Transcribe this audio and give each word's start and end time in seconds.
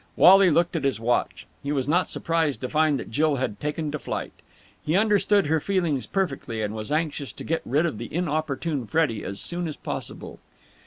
Wally 0.15 0.49
looked 0.49 0.75
at 0.75 0.83
his 0.83 0.99
watch. 0.99 1.45
He 1.61 1.71
was 1.71 1.87
not 1.87 2.09
surprised 2.09 2.61
to 2.61 2.69
find 2.69 2.99
that 2.99 3.11
Jill 3.11 3.35
had 3.35 3.59
taken 3.59 3.91
to 3.91 3.99
flight. 3.99 4.31
He 4.83 4.95
understood 4.97 5.45
her 5.45 5.59
feelings 5.59 6.07
perfectly, 6.07 6.63
and 6.63 6.73
was 6.73 6.91
anxious 6.91 7.31
to 7.33 7.43
get 7.43 7.61
rid 7.65 7.85
of 7.85 7.99
the 7.99 8.11
inopportune 8.11 8.87
Freddie 8.87 9.23
as 9.23 9.39
soon 9.39 9.67
as 9.67 9.75
possible. 9.75 10.39